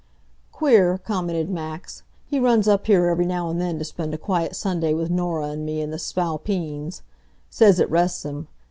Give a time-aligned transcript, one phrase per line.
[0.51, 4.55] "Queer," commented Max, "he runs up here every now and then to spend a quiet
[4.55, 7.03] Sunday with Norah and me and the Spalpeens.
[7.51, 8.47] Says it rests him.